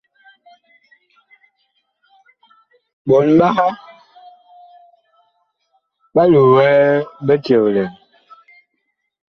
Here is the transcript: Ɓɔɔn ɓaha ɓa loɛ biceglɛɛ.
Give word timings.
Ɓɔɔn 3.07 3.27
ɓaha 3.39 3.65
ɓa 6.13 6.23
loɛ 6.31 6.69
biceglɛɛ. 7.25 7.85